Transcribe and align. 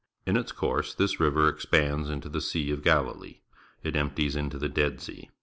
In 0.25 0.35
its 0.35 0.51
course 0.51 0.95
this 0.95 1.19
ri 1.19 1.27
\'er 1.27 1.47
expands 1.47 2.09
into 2.09 2.27
the 2.27 2.41
Sea 2.41 2.71
of 2.71 2.81
Galilee. 2.83 3.41
It 3.83 3.95
empties 3.95 4.35
into 4.35 4.57
the 4.57 4.67
Dead 4.67 4.99
Sea. 4.99 5.29